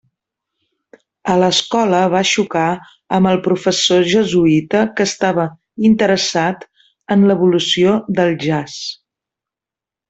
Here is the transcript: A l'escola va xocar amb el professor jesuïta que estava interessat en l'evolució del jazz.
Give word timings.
A 1.33 1.35
l'escola 1.41 1.99
va 2.13 2.21
xocar 2.29 2.65
amb 3.19 3.31
el 3.33 3.37
professor 3.49 4.09
jesuïta 4.15 4.83
que 4.97 5.09
estava 5.13 5.47
interessat 5.93 6.69
en 7.17 7.29
l'evolució 7.31 7.97
del 8.21 8.39
jazz. 8.49 8.85